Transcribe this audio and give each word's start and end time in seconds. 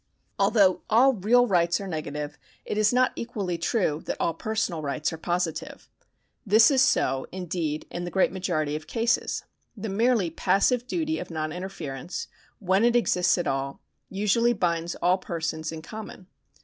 Although 0.39 0.81
all 0.89 1.13
real 1.13 1.45
rights 1.45 1.79
are 1.79 1.87
negative, 1.87 2.39
it 2.65 2.75
is 2.75 2.91
not 2.91 3.11
equally 3.15 3.59
true 3.59 4.01
that 4.07 4.17
all 4.19 4.33
personal 4.33 4.81
rights 4.81 5.13
are 5.13 5.17
positive. 5.19 5.91
This 6.43 6.71
is 6.71 6.81
so, 6.81 7.27
indeed, 7.31 7.85
in 7.91 8.03
the 8.03 8.09
great 8.09 8.31
majority 8.31 8.75
of 8.75 8.87
cases. 8.87 9.43
The 9.77 9.89
merely 9.89 10.31
passive 10.31 10.87
duty 10.87 11.19
of 11.19 11.29
non 11.29 11.51
interference, 11.53 12.27
when 12.57 12.83
it 12.83 12.95
exists 12.95 13.37
at 13.37 13.45
all, 13.45 13.79
usually 14.09 14.53
binds 14.53 14.95
all 14.95 15.19
persons 15.19 15.71
in 15.71 15.83
common. 15.83 16.25